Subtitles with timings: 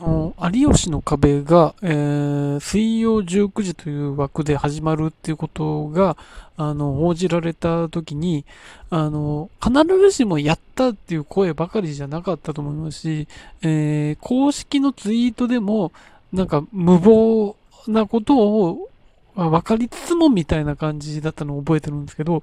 [0.00, 6.16] 有吉の壁が、えー、水曜19時という枠で始まるっていうことが、
[6.56, 8.44] あの、報じられた時に、
[8.90, 13.28] あの、必ずしもやったっていう声ばかりじゃなかったと思いますし、
[13.62, 15.92] えー、公式のツイートでも、
[16.32, 17.54] なんか無謀
[17.86, 18.88] なことを
[19.34, 22.42] ま分かりつつもみたいな感じだったのを覚えてるんですけど、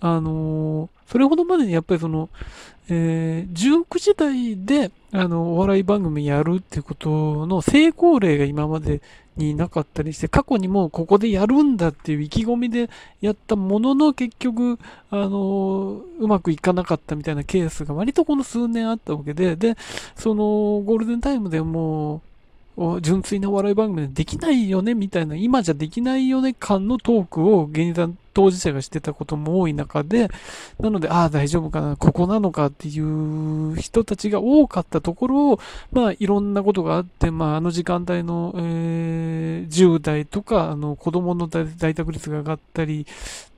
[0.00, 2.30] あのー、それほどまでにやっぱりその、
[2.88, 9.02] えー、19時台で、あの、お笑い番組やるっていうことの成功例が今まで
[9.36, 12.88] になかったりして、過去にもここでやるんだっていう意気込みで
[13.20, 14.78] やったものの結局、
[15.10, 19.76] あの、うまくいかなかったみたいなケースが割とこの数年あったわけで、で、
[20.16, 22.20] そのゴールデンタイムでもう
[23.00, 30.28] 純粋な笑い番組でできないよねみたいな、今じゃできないよね感のトークを芸人さん当事者がしてたことも多い中で、
[30.80, 35.60] なので、ああ、大丈夫かな、ここなのかっていう人たちが多かったところを、
[35.92, 43.04] まあ、いろんなことがあって、まあ、あの時間帯の、えー、10代とか、あの、子供の大宅率が上がったりっ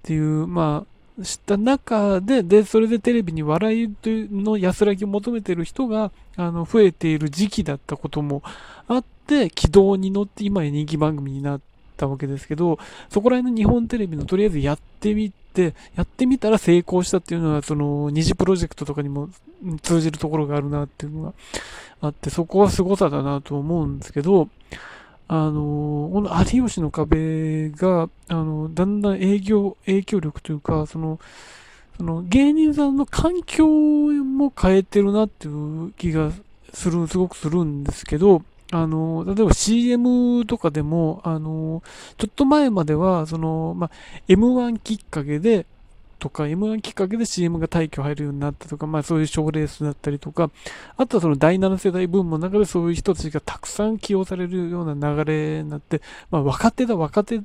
[0.02, 8.42] ていう、まあ、した中で、で、それでテレビに笑いの安らぎを求めている人が、あの、増えている時期だったことも
[8.88, 11.60] あって、軌道に乗って今や人気番組になっ、
[11.96, 19.28] たわけですけど、そこら辺の日本テレビのとりあえずやってみて、やってみたら成功したっていうのは、その二次プロジェクトとかにも
[19.82, 21.32] 通じるところがあるなっていうのが
[22.00, 24.48] あって、そこは凄さだなと思うんですけど、
[25.26, 31.18] あの、この有吉の壁が、あの、だんだん営業、影響力というか、その、
[31.96, 36.32] その芸人さんの環境も変えてるなっていう気が
[36.72, 41.82] する、すごくするんですけど、あの、例えば CM とかでも、あの、
[42.18, 43.90] ちょっと前までは、その、まあ、
[44.28, 45.66] M1 きっかけで、
[46.24, 50.50] とか、M1 きっかけで CM が退去入るようになったとか、まあそういう賞レースだったりとか、
[50.96, 57.42] あとはその第7世代ブームの中でそういう人たちがたくさん起用されるような流れになって、まあ若手だ、若手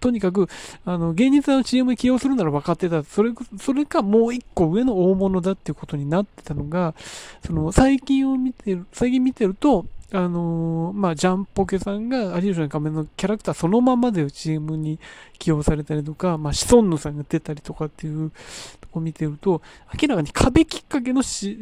[0.00, 0.48] とにかく、
[0.84, 3.04] あの、芸人さんの CM に起用するなら若手だ。
[3.04, 3.30] それ、
[3.60, 6.94] それかもう一個上の大物だっていうことになってたのが、
[7.46, 14.98] その、最近を見てる、最近見てると、あのー、まあ、ジャンポケさんが有吉の仮面のキャラクターそのままで CM に
[15.38, 18.30] 起用されたりとか、まあ、シソンヌさんが出たりとかっていう
[18.80, 19.62] とこ見てると、
[20.00, 21.56] 明らかに壁きっかけの、C、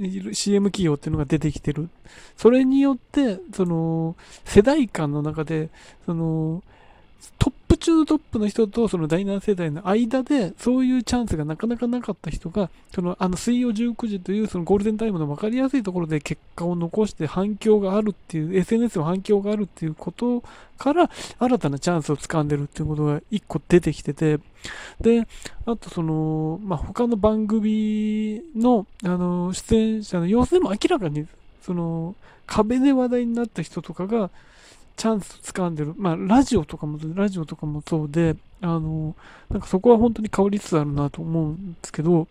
[0.48, 1.88] m 起用っていうのが出てきてる。
[2.36, 5.70] それによって、その、世代間の中で、
[6.04, 6.64] その、
[7.38, 7.49] ト
[7.80, 20.42] 中のトップの人とその第7世代の間でそういうチャンスがなかなかなかった人がそのあの水曜19時というそのゴールデンタイムの分かりやすいところで結果を残して反響があるっていう SNS の反響があるっていうこと
[20.78, 24.38] から新たなチャンスを掴んでるっていうことが一個出てきてて
[25.00, 25.26] で
[25.66, 31.26] あとそのまあ他の番組のあの出演者の様子でも明らかに
[31.62, 32.14] その
[32.46, 34.30] 壁で話題になった人とかが
[35.00, 35.94] チャンス掴んでる。
[35.96, 39.16] まあ、ラジオとかも、ラジオとかもそうで、あの、
[39.48, 42.28] なんかそこは本当に変わりつつあるなと思うんですけど、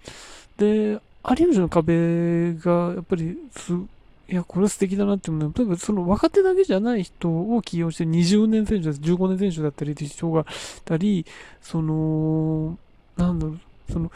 [0.55, 10.45] で、有吉の壁が、やっぱりす、いや、これ素敵だなって思うのは、例えばその若手だけじゃない人を起用して20年選手だ15年選手だったりっていう人がい
[10.85, 11.25] たり、
[11.63, 12.77] その、
[13.17, 13.59] なんだろう、
[13.91, 14.11] その、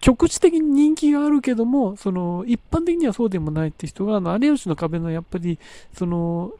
[0.00, 5.58] 局地的に人気があるけども、その、一般的にはそうでもないって人が、あの、有吉の壁のやっぱり、
[5.92, 6.54] その、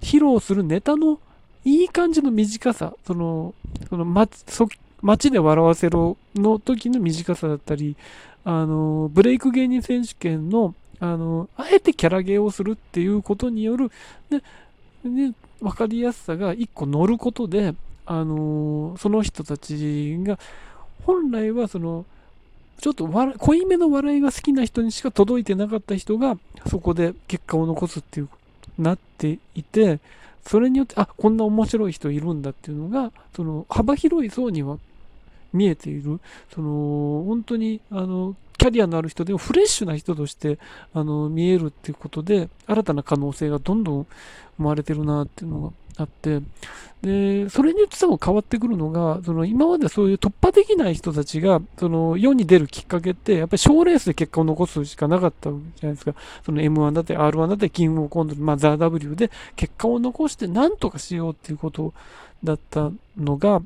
[0.00, 1.18] 披露するネタの
[1.64, 3.54] いい感じの短さ、その、
[3.88, 4.44] その街、
[5.00, 7.96] 街で笑わせろの時の短さだったり、
[8.44, 13.90] あの、ブレイク芸人選手権の、あの、あえてキャラゲーをするっていうことによる、
[14.30, 14.40] で、
[15.04, 17.74] で分かりやすさが一個乗ることで、
[18.06, 20.38] あの、その人たちが、
[21.04, 22.04] 本来はその、
[22.80, 28.28] ちょっと濃いめの笑いが好きな人にしか届いてなかった人が、そこで結果を残すっていう
[28.78, 30.00] なっていて、
[30.46, 34.78] それによって、あ、こんな面白い人いるんだっていうのが、その幅広い層には
[35.52, 36.20] 見えている。
[36.54, 40.58] その、本当に、あの、キャリアのある人でもフレッシュな人として
[40.94, 44.06] あの見えるっていうことで新たな可能性がどんどん
[44.56, 46.40] 生まれてるなっていうのがあって、
[47.02, 56.14] で、それによって多分変わってくるのが、その今までそういう突破できない人たちが、その世に出るきっかけって、やっぱり賞レースで結果を残すしかなかったじゃないですか。
[56.44, 61.92] その M1 だって R1 だってキングオブコント、まあザ・ W で結果を残して何とかしようっていうこと
[62.42, 63.60] だったのが、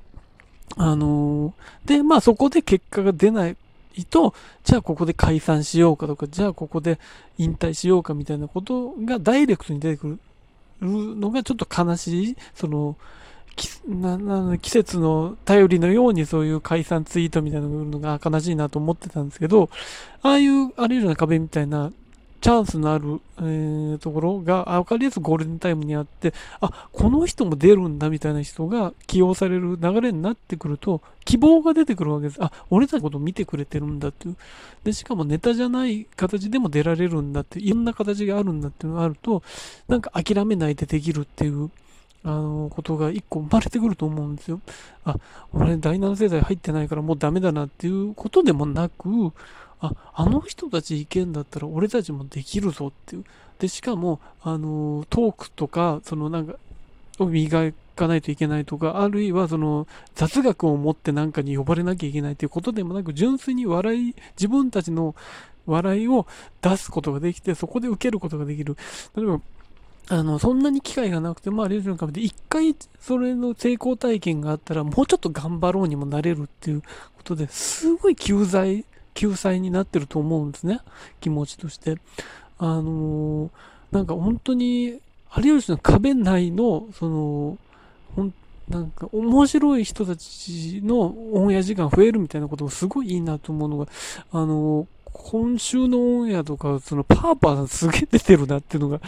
[0.76, 3.56] あのー、で、まあそこで結果が出ない
[4.04, 4.34] と、
[4.64, 6.98] じゃあここで解散しようかとか、じゃあここで
[7.38, 10.18] 引退しようかみたいなことがダイレクトに出てくる
[10.80, 12.96] のがちょっと悲しい、その、
[13.56, 19.68] 季節の頼りのようにそういう解散ツイートみたいなのが悲しいなと思ってたんですけど、
[20.22, 21.90] ああいうあれような壁みたいな
[22.40, 32.42] チャンスのある、えー、ところが、分かりやすくゴールデンタイムにあって、あ、この人も出るんだみたいな人が起用される流れになってくると、希望が出てくるわけです。
[32.42, 34.36] あ、俺たちのこと見てくれてるんだっていう。
[34.84, 39.42] で、しかもネタじゃない形でも出られるんだっていう、いろんな形があるんだっていうのがあると、
[39.88, 41.70] なんか諦めないでできるっていう、
[42.24, 44.60] あの、ことが一個生まれてくると思うんですよ。
[45.04, 45.16] あ、
[45.52, 49.32] 俺第7世代入ってないからもうダメだなっていうことでもなく、
[49.80, 53.24] あ、あの人たちいけんだったら俺たちもできるぞっていう。
[53.58, 56.56] で、しかも、あの、トークとか、そのなんか、
[57.18, 65.14] を磨かないといけないとか、あるいはその雑学を持ってなんかに呼ばれなきゃいけないということでもなく、純粋に笑い、自分たちの
[65.66, 66.26] 笑いを
[66.62, 68.76] 出すことができて、そこで受けることができる。
[69.16, 69.40] 例えば、
[70.10, 76.88] あの、そんなに機会がなくて、まあ、レジの壁で一回それの成功体験があったら、もうちょっと頑張ろうにもなれるっていうこ
[77.24, 78.84] とですごい救済
[79.18, 80.80] 救済になってると思うんですね。
[81.20, 81.98] 気持ちとして。
[82.58, 83.50] あのー、
[83.90, 85.00] なんか本当に、
[85.36, 87.58] 有吉の壁内の、その、
[88.14, 88.34] ほん、
[88.68, 93.86] なんか面白い人たちのオンエア時間増えるみたいなこともすごいいいなと思うのが、
[94.30, 94.86] あのー、
[95.18, 99.00] 今週のオンエアとか、そのパーパーさんすげえ出てるなっていうのが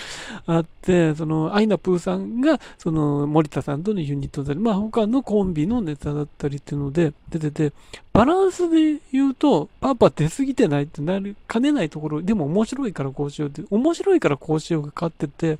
[0.47, 7.73] あって、そのアイナプーさんが、その森田さんとのユニットだったり、まあ他のコンビのネタだったりっていうので出てて、
[8.13, 15.59] バランスで言うと、パーパー出すぎてないってなりかねないところ、でも面白いからこうしようって、面白いからこうしようが勝ってて、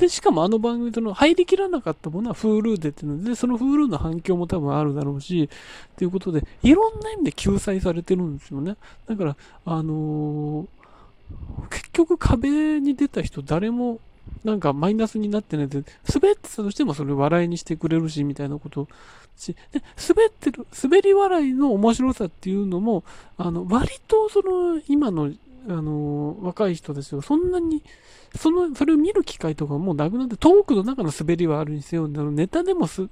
[0.00, 5.50] で、しかもあの番組との入りきらなかったものは Hulu でっていうので、その Hulu の反響も多分あるだろうし、
[5.98, 8.76] ということで、いろんな意味で救済されてるんですよね。
[9.06, 9.36] だから、
[9.66, 14.00] あのー、結局壁に出た人誰も
[14.42, 18.88] なんかマイナスになってないで、滑ってたとしてもそれ笑いにしてくれるし、みたいなこと
[19.36, 23.04] し、で、滑ってる、滑り笑いの面白さっていうのも、
[23.36, 25.30] あの、割とその、今の
[25.68, 27.82] あの、若い人たちはそんなに、
[28.36, 33.08] その、それを見る機会とかもうなくなって、トークの中の滑りはあるにせよ、ネタでもす、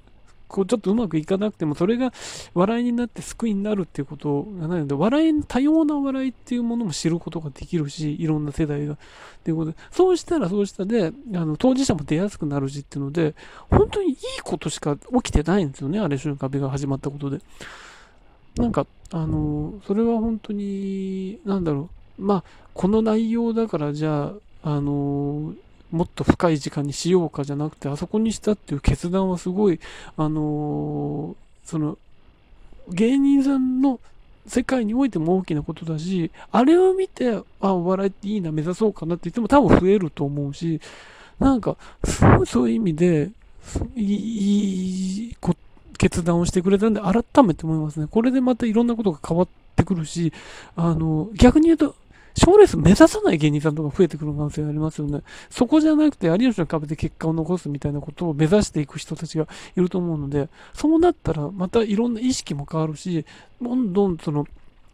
[0.48, 2.12] こうちょっとうまくいかなくても、それが
[2.54, 8.94] 笑いになって救いになるっていうことがないので、笑い、多様な笑いっていうものも知ることができるし、いろんな世代が。
[8.94, 8.96] っ
[9.44, 13.34] ていうことで、そうしたらそうしたで、あの、当事者も出やすくなるしっていうので、
[13.70, 17.40] 本当にいいことしか起きてないんですよね、あれ、瞬間壁が始まったことで。
[18.56, 22.44] なんか、あの、それは本当に、なんだろう、まあ、
[22.74, 24.32] この内容だからじゃ
[24.62, 25.54] あ、あのー、
[25.90, 29.80] もっと深い時間にしようかじゃなくて、あそこにしたっていう決断はすごい、
[30.16, 31.96] あのー、その、
[32.90, 34.00] 芸人さんの
[34.46, 40.80] 世界においても大きなことだし、あれを見て、あ、お笑いっていいな、目指そうかなって言っても多分増えると思うし、
[41.38, 43.30] なんか、すごいそういう意味で、
[43.96, 45.36] いい
[45.98, 48.06] 決断をしてくれたんで、改めて思いますね。
[48.10, 50.32] これでまたいろんなことが変わってくるし、
[50.76, 51.94] あの、逆に言うと、
[52.38, 55.22] 賞レース目指さない芸人さんとか増えてくる可能性がありますよね。
[55.50, 63.26] そこじゃなくて、有吉の壁で結果を残すみたいなことを目指していく人たちがいると思うので、そうなったら、またいろんな意識も変わるし、
[63.60, 64.46] どんどんその、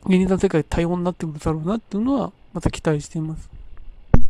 [0.06, 3.48] 芸人さん世界多様になってくるだろうなっていうのは、また期待しています。